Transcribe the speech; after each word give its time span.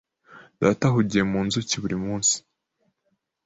Data 0.61 0.83
ahugiye 0.89 1.23
mu 1.31 1.39
nzuki 1.47 1.75
buri 1.81 1.97
munsi. 2.05 2.35